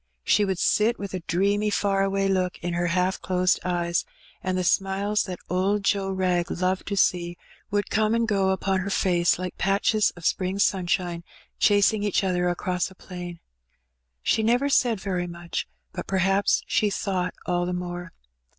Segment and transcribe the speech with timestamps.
[0.23, 4.03] She would sit with a dreamy Ear away look in her half closed eyes,
[4.41, 7.37] and the smiles that Did Joe Wrag loved to see
[7.69, 11.23] would come and go upon her Tace like patches of spring sunshine
[11.59, 13.41] chasing each other across a plain.
[14.23, 18.11] She never said very much, but perhaps she thought all the more.